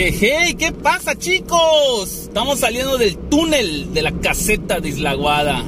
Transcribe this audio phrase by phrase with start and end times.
[0.00, 2.26] Hey, ¿qué pasa chicos?
[2.28, 5.64] Estamos saliendo del túnel de la caseta de Isla Guada.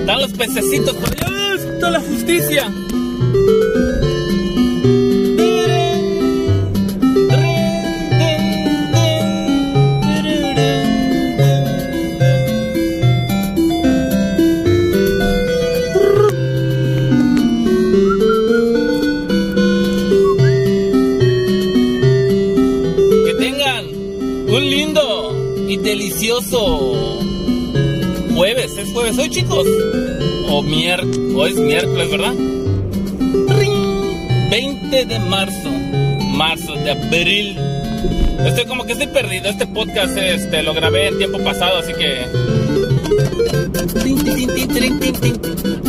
[0.00, 1.54] Están los pececitos por allá.
[1.54, 2.72] Está la justicia.
[29.26, 29.66] Hoy, chicos?
[30.48, 31.34] O miércoles.
[31.34, 32.34] O es miércoles, ¿verdad?
[33.58, 34.50] ¡Ring!
[34.50, 35.70] 20 de marzo.
[36.32, 37.58] Marzo de abril.
[38.44, 39.48] Estoy como que estoy perdido.
[39.48, 42.26] Este podcast este, lo grabé en tiempo pasado, así que.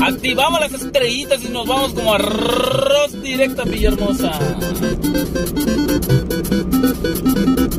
[0.01, 4.31] Activamos las estrellitas y nos vamos como arroz directo a Villahermosa.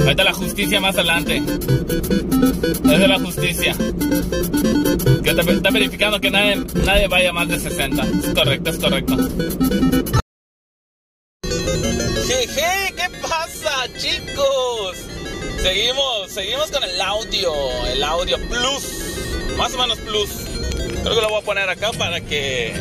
[0.08, 1.36] Ahí está la justicia más adelante.
[1.36, 3.76] Es de la justicia.
[5.22, 8.02] Que está, está verificando que nadie, nadie vaya más de 60.
[8.02, 9.16] Es correcto, es correcto.
[12.26, 14.96] Jeje, ¿qué pasa, chicos?
[15.60, 17.52] Seguimos, seguimos con el audio,
[17.92, 20.30] el audio plus, más o menos plus.
[21.02, 22.72] Creo que lo voy a poner acá para que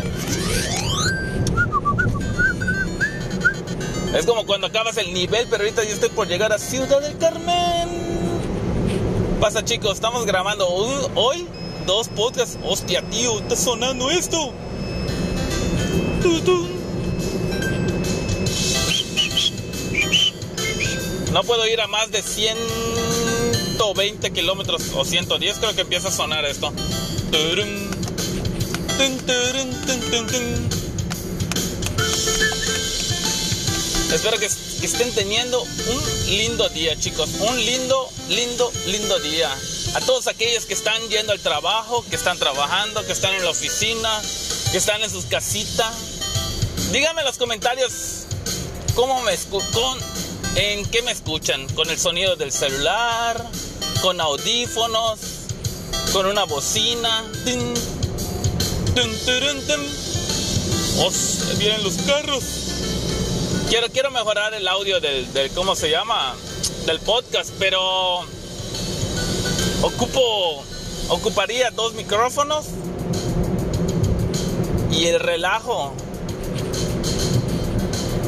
[4.15, 7.17] Es como cuando acabas el nivel, pero ahorita yo estoy por llegar a Ciudad del
[7.17, 7.89] Carmen.
[9.39, 11.47] Pasa chicos, estamos grabando hoy,
[11.85, 12.57] dos podcasts.
[12.63, 14.53] Hostia, tío, está sonando esto.
[21.31, 26.45] No puedo ir a más de 120 kilómetros o 110, creo que empieza a sonar
[26.45, 26.73] esto.
[34.17, 37.29] Espero que, estén teniendo un lindo día, chicos.
[37.39, 39.55] Un lindo, lindo, lindo día.
[39.93, 43.51] A todos aquellos que están yendo al trabajo, que están trabajando, que están en la
[43.51, 44.09] oficina,
[44.71, 45.93] que están en sus casitas.
[46.91, 48.25] Díganme en los comentarios
[48.95, 49.99] cómo me escuchan,
[50.55, 51.67] en qué me escuchan.
[51.75, 53.47] Con el sonido del celular,
[54.01, 55.19] con audífonos,
[56.11, 57.23] con una bocina.
[61.01, 61.11] Oh,
[61.59, 62.66] vienen los carros.
[63.69, 66.35] Quiero, quiero mejorar el audio del, del, ¿cómo se llama?
[66.85, 68.19] Del podcast, pero
[69.81, 70.63] ocupo,
[71.09, 72.67] ocuparía dos micrófonos
[74.89, 75.93] y el relajo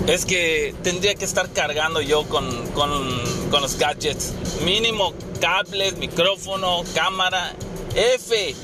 [0.07, 2.91] es que tendría que estar cargando yo con, con,
[3.49, 4.33] con los gadgets.
[4.66, 7.55] Mínimo cables, micrófono, cámara,
[7.95, 8.55] F.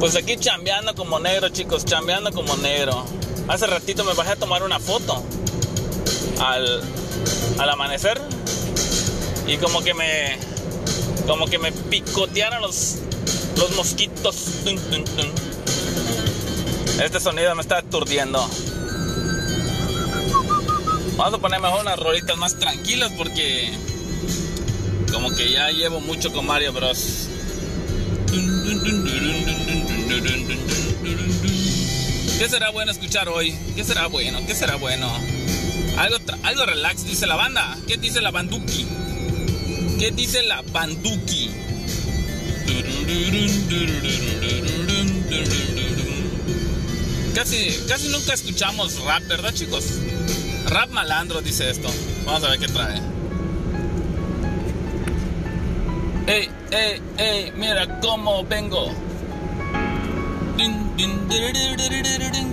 [0.00, 3.04] Pues aquí chambeando como negro, chicos, chambeando como negro.
[3.48, 5.22] Hace ratito me bajé a tomar una foto
[6.40, 6.80] al,
[7.58, 8.18] al amanecer
[9.46, 10.38] y como que me
[11.26, 12.96] como que me picotearon los
[13.58, 14.36] los mosquitos.
[17.02, 18.40] Este sonido me está aturdiendo.
[21.18, 23.70] Vamos a poner mejor unas rolitas más tranquilas porque
[25.12, 27.28] como que ya llevo mucho con Mario Bros.
[32.40, 33.54] ¿Qué será bueno escuchar hoy?
[33.76, 34.38] ¿Qué será bueno?
[34.46, 35.12] ¿Qué será bueno?
[35.98, 37.76] Algo, algo relax, dice la banda.
[37.86, 38.86] ¿Qué dice la banduki?
[39.98, 41.50] ¿Qué dice la banduki?
[47.34, 49.84] Casi, casi nunca escuchamos rap, ¿verdad, chicos?
[50.64, 51.90] Rap malandro dice esto.
[52.24, 53.02] Vamos a ver qué trae.
[56.26, 59.09] Ey, ey, ey, mira cómo vengo.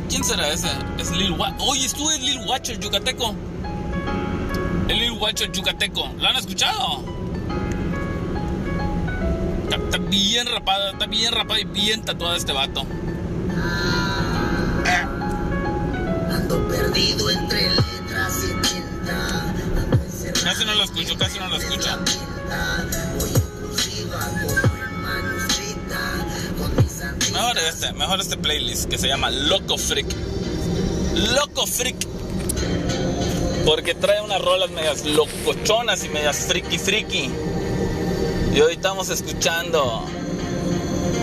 [0.10, 0.70] ¿Quién será ese?
[0.98, 1.58] Es Lil Watcher.
[1.60, 3.36] Oye, tú es Lil Watcher yucateco.
[4.88, 6.10] El Lil Watcher yucateco.
[6.18, 7.04] ¿Lo han escuchado?
[9.64, 12.86] Está, está bien rapado, está bien rapado y bien tatuado este vato.
[16.32, 19.42] Ando perdido entre letras y tinta.
[19.76, 21.90] Ando encerrado Casi no lo escucho, casi no lo escucho.
[27.58, 30.06] Mejor este, mejor este playlist que se llama Loco Freak.
[31.34, 31.96] Loco Freak.
[33.66, 37.32] Porque trae unas rolas medias locochonas y medias friki friki.
[38.54, 40.06] Y hoy estamos escuchando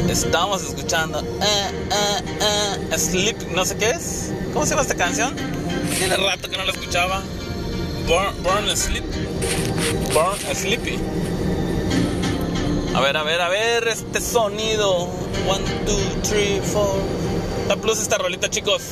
[0.09, 4.33] Estamos escuchando eh, eh, eh, Sleep, no sé qué es.
[4.53, 5.37] ¿Cómo se llama esta canción?
[5.99, 7.23] Tiene rato que no la escuchaba.
[8.09, 9.05] Born, Born Asleep.
[10.13, 10.99] Born Sleepy.
[12.93, 15.24] A ver, a ver, a ver este sonido.
[15.47, 16.97] One, two, three, four.
[17.69, 18.83] La plus esta rolita, chicos.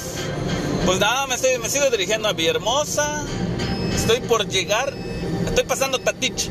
[0.84, 3.24] Pues nada, me, estoy, me sigo dirigiendo a Villahermosa.
[3.94, 4.92] Estoy por llegar.
[5.46, 6.50] Estoy pasando Tatich.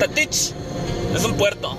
[0.00, 0.52] Tatich
[1.14, 1.76] es un puerto.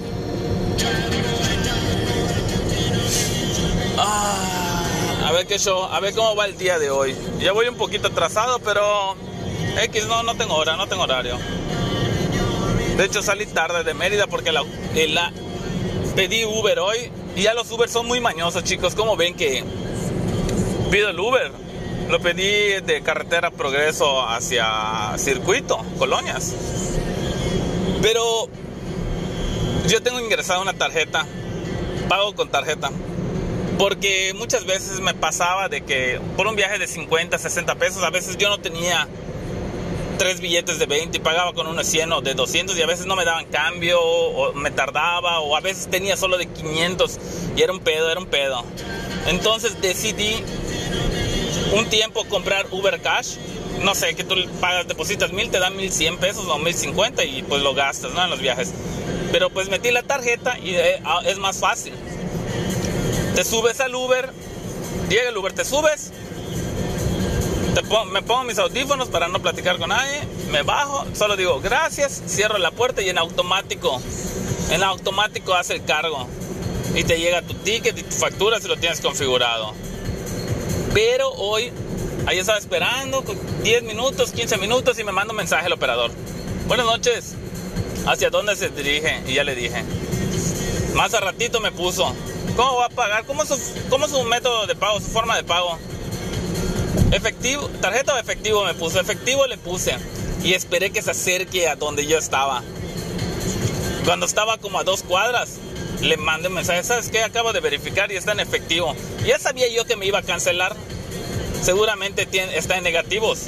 [3.98, 4.84] Ah,
[5.26, 7.16] a ver qué show, a ver cómo va el día de hoy.
[7.40, 9.16] Ya voy un poquito atrasado, pero
[9.84, 11.38] X no, no tengo hora, no tengo horario.
[12.96, 14.64] De hecho salí tarde de Mérida porque la,
[14.94, 15.34] la
[16.20, 18.94] pedí Uber hoy y ya los Uber son muy mañosos, chicos.
[18.94, 19.64] Como ven que
[20.92, 21.50] pido el Uber?
[22.10, 26.54] Lo pedí de carretera Progreso hacia Circuito, Colonias.
[28.02, 28.50] Pero
[29.88, 31.26] yo tengo ingresada una tarjeta,
[32.10, 32.92] pago con tarjeta.
[33.78, 38.10] Porque muchas veces me pasaba de que por un viaje de 50, 60 pesos, a
[38.10, 39.08] veces yo no tenía
[40.20, 43.06] tres billetes de 20 y pagaba con unos 100 o de 200 y a veces
[43.06, 47.18] no me daban cambio o me tardaba o a veces tenía solo de 500
[47.56, 48.64] y era un pedo, era un pedo.
[49.28, 50.44] Entonces decidí
[51.74, 53.38] un tiempo comprar Uber Cash.
[53.82, 57.24] No sé, que tú pagas, depositas mil, te dan mil cien pesos o mil cincuenta
[57.24, 58.22] y pues lo gastas, ¿no?
[58.22, 58.74] En los viajes.
[59.32, 61.94] Pero pues metí la tarjeta y eh, ah, es más fácil.
[63.36, 64.34] Te subes al Uber,
[65.10, 66.12] llega el Uber, te subes,
[68.12, 70.22] me pongo mis audífonos para no platicar con nadie,
[70.52, 74.02] me bajo, solo digo gracias, cierro la puerta y en automático,
[74.72, 76.28] en automático hace el cargo
[76.96, 79.74] y te llega tu ticket y tu factura si lo tienes configurado.
[80.94, 81.72] Pero hoy,
[82.26, 83.24] ahí estaba esperando
[83.64, 86.12] 10 minutos, 15 minutos y me manda un mensaje el operador.
[86.68, 87.36] Buenas noches.
[88.08, 89.22] ¿Hacia dónde se dirige?
[89.28, 89.84] Y ya le dije.
[90.96, 92.14] Más a ratito me puso.
[92.56, 93.26] ¿Cómo va a pagar?
[93.26, 93.44] ¿Cómo
[93.90, 95.78] cómo es su método de pago, su forma de pago?
[97.12, 99.00] Efectivo, tarjeta o efectivo me puso.
[99.00, 99.96] Efectivo le puse.
[100.44, 102.64] Y esperé que se acerque a donde yo estaba.
[104.06, 105.58] Cuando estaba como a dos cuadras,
[106.02, 107.24] le mandé un mensaje, ¿sabes qué?
[107.24, 108.96] Acabo de verificar y está en efectivo.
[109.26, 110.76] Ya sabía yo que me iba a cancelar.
[111.62, 113.48] Seguramente tiene, está en negativos.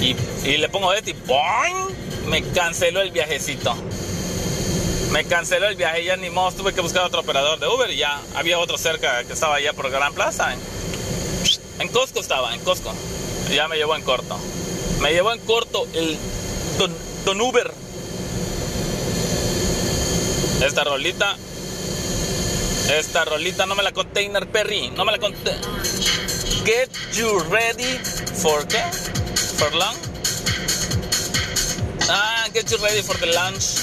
[0.00, 0.16] Y,
[0.48, 2.04] y le pongo de y ¡boing!
[2.26, 3.74] Me canceló el viajecito.
[5.10, 7.98] Me canceló el viaje, ya ni modo, tuve que buscar otro operador de Uber y
[7.98, 10.56] ya había otro cerca que estaba allá por Gran Plaza.
[11.78, 12.92] En Costco estaba, en Costco.
[13.50, 14.38] ya me llevó en corto.
[15.00, 16.16] Me llevó en corto el
[17.24, 17.72] Don, Uber.
[20.64, 21.36] Esta rolita
[22.90, 25.52] esta rolita no me la container Perry, no me la conté.
[26.64, 27.98] Get you ready
[28.34, 28.82] for qué?
[29.58, 29.98] For lunch.
[32.08, 33.80] Ah, get you ready for the lunch.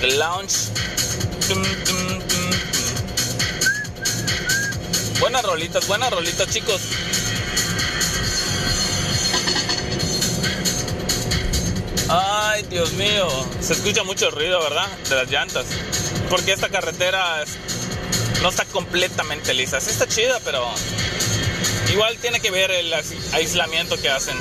[0.00, 0.70] The lunch.
[5.20, 6.80] Buenas rolitas, buenas rolitas, chicos.
[12.08, 13.28] Ay, Dios mío.
[13.60, 14.88] Se escucha mucho ruido, ¿verdad?
[15.10, 15.66] De las llantas.
[16.30, 17.44] Porque esta carretera
[18.40, 19.78] no está completamente lisa.
[19.80, 20.66] Sí está chida, pero
[21.92, 22.92] igual tiene que ver el
[23.32, 24.36] aislamiento que hacen.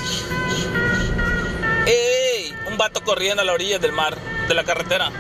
[1.87, 2.55] ¡Ey!
[2.67, 4.17] Un vato corriendo a la orilla del mar,
[4.47, 5.11] de la carretera.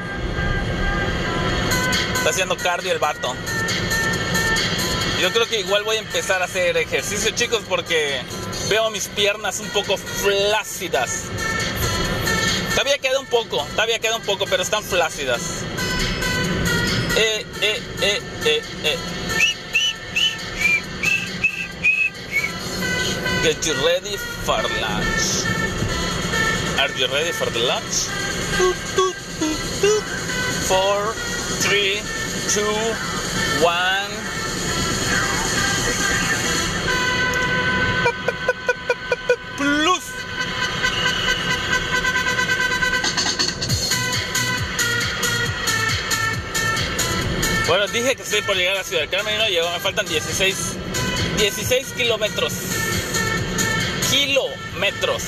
[2.15, 3.35] Está haciendo cardio el vato.
[5.21, 8.21] Yo creo que igual voy a empezar a hacer ejercicio, chicos, porque
[8.69, 11.23] veo mis piernas un poco flácidas.
[12.71, 15.41] Todavía queda un poco, todavía queda un poco, pero están flácidas.
[17.17, 18.97] Eh, eh, eh, eh, eh.
[23.43, 25.43] Get you ready for lunch.
[26.79, 28.07] Are you ready for the lunch?
[30.67, 31.13] Four,
[31.59, 31.99] three,
[32.53, 32.63] two,
[33.61, 34.08] one.
[39.69, 40.03] Plus.
[47.67, 50.07] Bueno, dije que estoy por llegar a Ciudad del Carmen y no llego, me faltan
[50.07, 50.55] 16,
[51.37, 52.53] 16 kilómetros.
[54.09, 55.23] Kilómetros.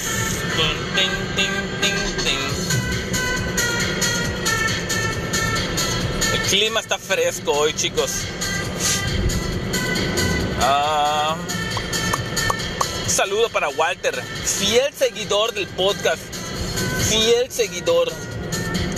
[6.33, 8.24] El clima está fresco hoy, chicos.
[10.62, 11.36] Ah,
[13.22, 16.24] saludo para Walter, fiel seguidor del podcast.
[17.08, 18.12] Fiel seguidor.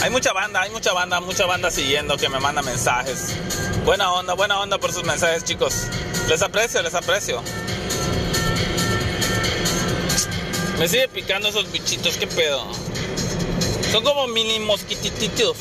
[0.01, 3.35] Hay mucha banda, hay mucha banda, mucha banda siguiendo que me manda mensajes.
[3.83, 5.87] Buena onda, buena onda por sus mensajes, chicos.
[6.29, 7.43] Les aprecio, les aprecio.
[10.79, 12.65] Me sigue picando esos bichitos, qué pedo.
[13.91, 15.57] Son como mini mosquititos.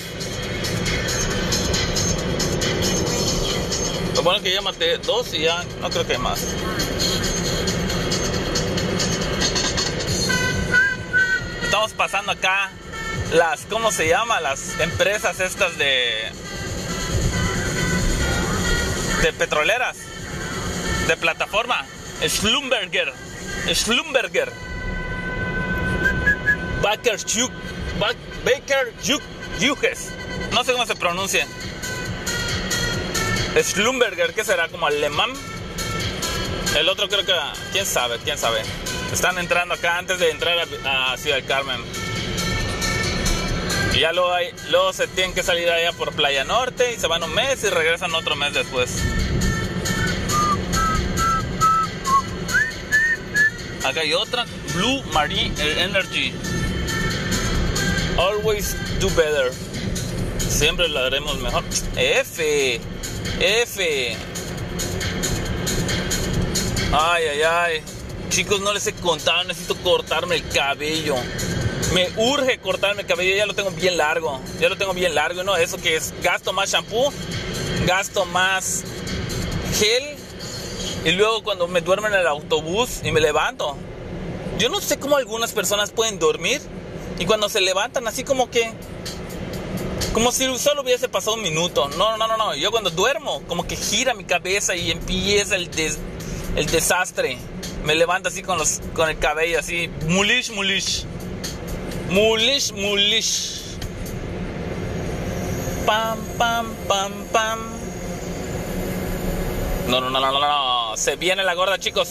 [4.15, 6.47] Lo bueno es que ya maté dos y ya no creo que hay más.
[11.83, 12.71] Estamos pasando acá
[13.33, 14.41] las, ¿cómo se llama?
[14.41, 16.31] Las empresas estas de...
[19.21, 19.97] De petroleras.
[21.09, 21.85] De plataforma.
[22.25, 23.13] Schlumberger.
[23.75, 24.53] Schlumberger.
[26.83, 27.51] Baker Juk.
[28.45, 28.95] Baker.
[29.59, 30.11] Hughes.
[30.53, 31.49] No sé cómo se pronuncia.
[33.61, 34.69] Schlumberger, ¿qué será?
[34.69, 35.33] ¿Como alemán?
[36.79, 37.35] El otro creo que...
[37.73, 38.19] ¿Quién sabe?
[38.19, 38.63] ¿Quién sabe?
[39.13, 41.79] Están entrando acá antes de entrar a, Ciudad del Carmen.
[43.93, 47.35] Y ya luego, se tienen que salir allá por Playa Norte y se van un
[47.35, 49.03] mes y regresan otro mes después.
[53.85, 56.33] Acá hay otra, Blue Marine Energy.
[58.17, 59.53] Always do better.
[60.39, 61.65] Siempre lo haremos mejor.
[61.97, 62.81] F.
[63.41, 64.17] F.
[66.93, 67.92] Ay, ay, ay.
[68.33, 71.17] Chicos, no les he contado, necesito cortarme el cabello.
[71.93, 74.41] Me urge cortarme el cabello, ya lo tengo bien largo.
[74.59, 75.55] Ya lo tengo bien largo, ¿no?
[75.55, 77.13] Eso que es gasto más shampoo,
[77.85, 78.85] gasto más
[79.79, 80.17] gel.
[81.05, 83.77] Y luego cuando me duermo en el autobús y me levanto.
[84.59, 86.63] Yo no sé cómo algunas personas pueden dormir
[87.19, 88.73] y cuando se levantan así como que
[90.15, 91.91] como si solo hubiese pasado un minuto.
[91.99, 92.55] No, no, no, no.
[92.55, 95.99] Yo cuando duermo, como que gira mi cabeza y empieza el, des,
[96.57, 97.37] el desastre.
[97.85, 99.89] Me levanto así con, los, con el cabello así.
[100.07, 101.05] Mulish, mulish.
[102.11, 103.77] Mulish, mulish.
[105.87, 107.59] Pam, pam, pam, pam.
[109.89, 110.97] No, no, no, no, no, no.
[110.97, 112.09] Se viene la gorda, chicos.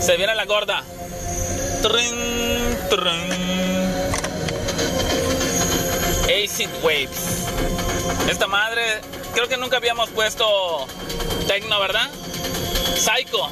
[0.00, 0.82] Se viene la gorda.
[1.82, 3.50] Trin, trin.
[6.30, 7.46] Acid Waves.
[8.30, 8.82] Esta madre,
[9.34, 10.86] creo que nunca habíamos puesto
[11.46, 12.08] Tecno, ¿verdad?
[12.96, 13.48] Psycho.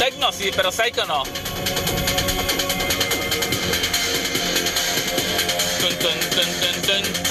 [0.00, 1.22] Tecno sí, pero Psycho no.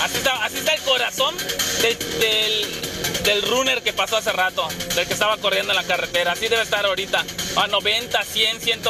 [0.04, 1.36] Así, está, así está el corazón
[1.82, 6.34] del, del, del, runner que pasó hace rato, del que estaba corriendo en la carretera.
[6.34, 7.26] Así debe estar ahorita.
[7.56, 8.82] A 90, 100, 100,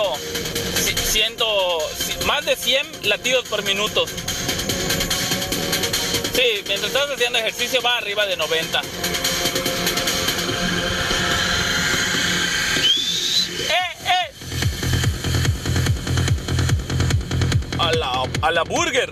[0.98, 1.38] 100
[2.26, 4.06] más de 100 latidos por minuto.
[6.36, 8.82] Sí, mientras estás haciendo ejercicio va arriba de 90.
[17.90, 19.12] A la, a la burger.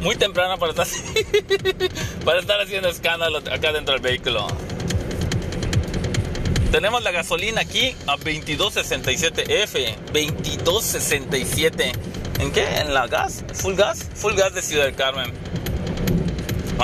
[0.00, 0.86] Muy temprano para estar,
[2.24, 4.46] para estar haciendo escándalo acá dentro del vehículo.
[6.72, 9.96] Tenemos la gasolina aquí a 2267F.
[10.06, 11.92] 2267.
[12.38, 12.64] ¿En qué?
[12.78, 13.44] ¿En la gas?
[13.52, 14.08] ¿Full gas?
[14.14, 15.30] Full gas de Ciudad del Carmen.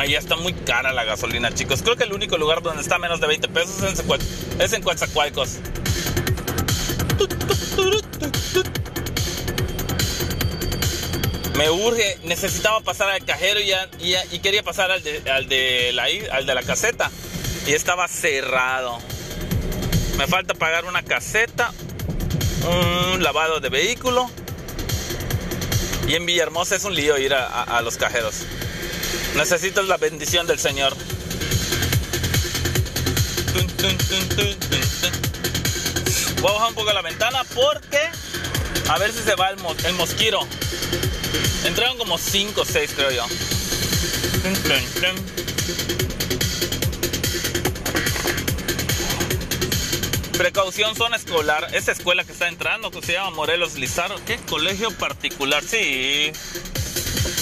[0.06, 1.80] Ya está muy cara la gasolina, chicos.
[1.82, 4.82] Creo que el único lugar donde está menos de 20 pesos es en, es en
[4.82, 5.58] Coatzacoalcos.
[11.60, 17.10] Me urge, necesitaba pasar al cajero y, quería pasar al de, la, caseta.
[17.66, 18.98] Y estaba cerrado.
[20.16, 21.70] Me falta pagar una caseta,
[23.12, 24.30] un lavado de vehículo.
[26.08, 28.36] Y en Villahermosa es un lío ir a, los cajeros.
[29.36, 30.96] Necesitas la bendición del Señor.
[36.40, 38.00] Voy a bajar un poco la ventana porque
[38.88, 40.48] a ver si se va el, mo el mosquito.
[41.64, 43.26] Entraron como 5 o 6 creo yo.
[50.36, 51.68] Precaución zona escolar.
[51.74, 54.16] Esa escuela que está entrando, que se llama Morelos Lizardo.
[54.26, 55.62] ¿Qué colegio particular?
[55.62, 56.32] Sí.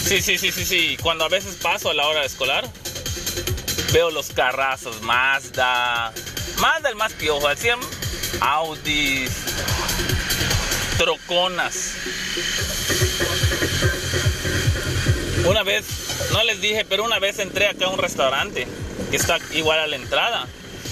[0.04, 0.96] Sí, sí, sí, sí, sí.
[1.00, 2.68] Cuando a veces paso a la hora de escolar,
[3.92, 6.12] veo los carrazos Mazda.
[6.58, 7.46] Mazda el más piojo.
[7.46, 7.78] Hacían
[8.40, 9.26] Audi,
[10.98, 11.92] troconas.
[15.48, 15.86] Una vez,
[16.32, 18.66] no les dije, pero una vez entré acá a un restaurante
[19.10, 20.46] que está igual a la entrada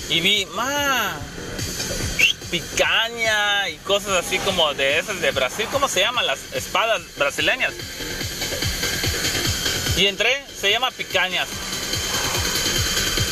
[0.08, 1.14] y vi, ma,
[2.50, 5.66] picaña y cosas así como de esas de Brasil.
[5.70, 7.74] ¿Cómo se llaman las espadas brasileñas?
[9.98, 11.48] Y entré, se llama picañas.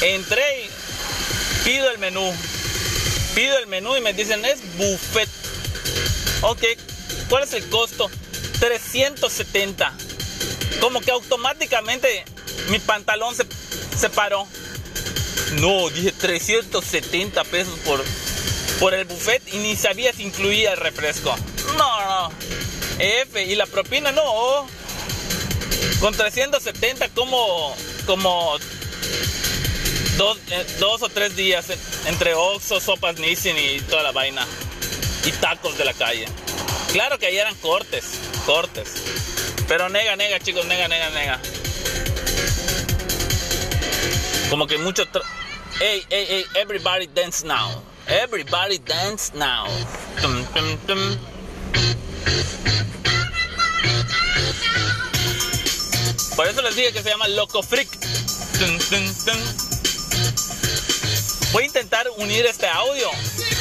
[0.02, 0.70] Entré y
[1.64, 2.34] pido el menú.
[3.34, 5.30] Pido el menú y me dicen es buffet.
[6.42, 6.64] Ok,
[7.30, 8.10] ¿cuál es el costo?
[8.60, 10.03] 370.
[10.80, 12.24] Como que automáticamente
[12.68, 13.46] mi pantalón se,
[13.96, 14.46] se paró.
[15.60, 18.04] No, dije 370 pesos por,
[18.80, 21.34] por el buffet y ni sabía si incluía el refresco.
[21.76, 22.32] No, no.
[22.98, 24.66] F, y la propina no.
[26.00, 27.74] Con 370 como,
[28.06, 28.58] como
[30.16, 31.66] Dos, eh, dos o tres días
[32.06, 34.46] entre Oxxo, sopas Nissin y toda la vaina.
[35.24, 36.26] Y tacos de la calle.
[36.92, 38.04] Claro que ahí eran cortes,
[38.46, 38.88] cortes.
[39.68, 41.40] Pero nega, nega, chicos, nega, nega, nega.
[44.50, 45.04] Como que mucho...
[45.80, 47.82] Hey, hey, hey, everybody dance now.
[48.06, 49.66] Everybody dance now.
[50.20, 51.18] Tum, tum, tum.
[56.36, 57.88] Por eso les dije que se llama Loco Freak.
[58.58, 59.38] Tum, tum, tum.
[61.52, 63.08] Voy a intentar unir este audio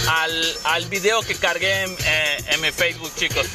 [0.07, 3.45] al, al video que cargué en, eh, en mi Facebook, chicos.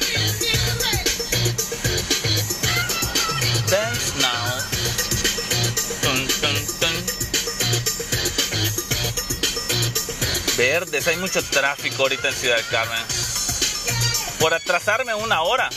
[10.57, 13.05] Verdes, hay mucho tráfico ahorita en Ciudad Carmen.
[14.41, 15.69] Por atrasarme una hora.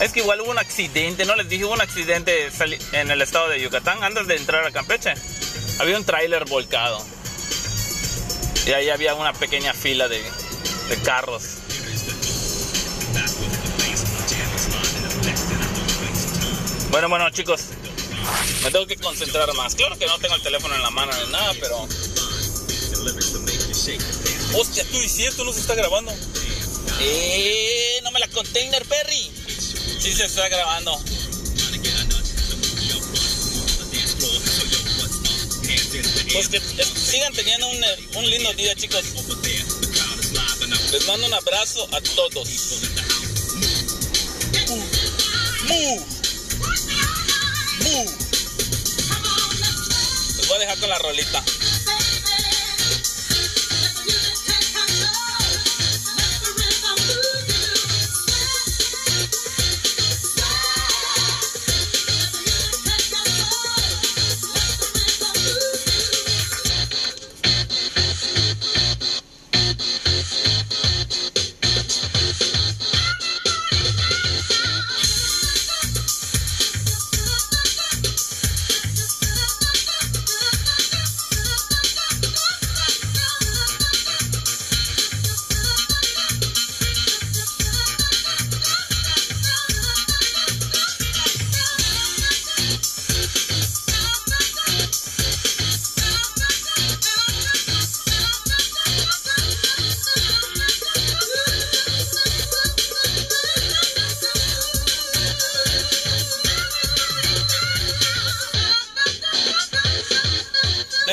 [0.00, 2.50] Es que igual hubo un accidente, no les dije, hubo un accidente
[2.92, 5.14] en el estado de Yucatán antes de entrar a Campeche.
[5.80, 7.04] Había un tráiler volcado.
[8.64, 10.22] Y ahí había una pequeña fila de
[11.04, 11.65] carros.
[16.96, 17.60] Bueno, bueno, chicos.
[18.62, 19.74] Me tengo que concentrar más.
[19.74, 21.86] Claro que no tengo el teléfono en la mano ni nada, pero.
[24.54, 26.10] Hostia, tú y cierto, no se está grabando.
[26.98, 29.30] Eh, no me la container, Perry.
[30.00, 30.98] Sí se está grabando.
[36.32, 39.02] Pues que sigan teniendo un, eh, un lindo día, chicos.
[40.92, 42.48] Les mando un abrazo a todos.
[44.66, 44.76] Mu.
[45.66, 46.15] Mu.
[47.96, 48.04] Voy
[50.56, 51.42] a dejar con la rolita.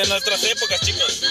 [0.04, 1.22] De nuestras épocas, chicos.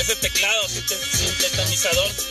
[0.00, 2.29] Ese teclado sinte- sintetizador.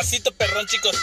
[0.00, 0.96] Pasito perrón, chicos.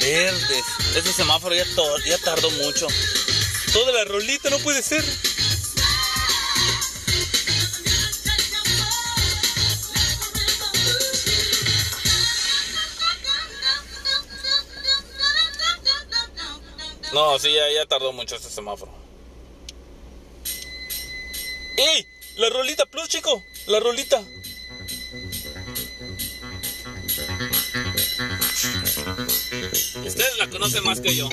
[0.00, 0.64] Verdes.
[0.96, 1.64] Ese semáforo ya,
[2.04, 2.88] ya tardó mucho.
[3.72, 5.04] Toda la rolita no puede ser.
[17.12, 18.90] No, sí, ya, ya tardó mucho ese semáforo.
[21.76, 22.06] ¡Ey!
[22.36, 23.44] La rolita plus, chico.
[23.66, 24.18] La rolita.
[30.06, 31.28] Ustedes la conocen más que yo.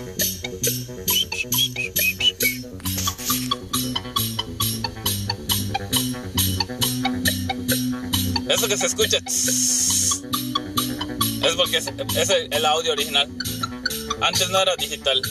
[8.49, 9.19] Eso que se escucha
[11.49, 13.29] es porque es, el audio original.
[14.21, 15.21] Antes no era digital.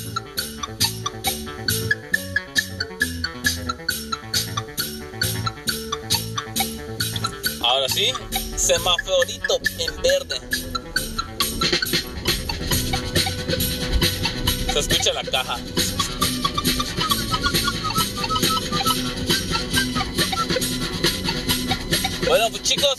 [7.78, 8.12] Ahora sí,
[8.56, 10.40] semaforito en verde.
[14.72, 15.56] Se escucha la caja.
[22.26, 22.96] Bueno, pues chicos,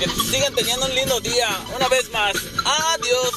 [0.00, 1.48] que sigan teniendo un lindo día.
[1.76, 3.35] Una vez más, adiós.